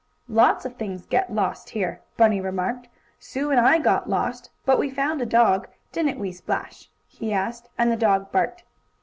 "Lots 0.29 0.65
of 0.65 0.77
things 0.77 1.05
get 1.05 1.31
lost 1.31 1.69
here," 1.69 2.01
Bunny 2.17 2.41
remarked. 2.41 2.87
"Sue 3.19 3.51
and 3.51 3.59
I 3.59 3.77
got 3.77 4.09
lost, 4.09 4.49
but 4.65 4.79
we 4.79 4.89
found 4.89 5.21
a 5.21 5.27
dog; 5.27 5.67
didn't 5.91 6.17
we, 6.17 6.31
Splash?" 6.31 6.89
he 7.07 7.31
asked, 7.31 7.69
and 7.77 7.91
the 7.91 7.95
dog 7.95 8.31
barked. 8.31 8.63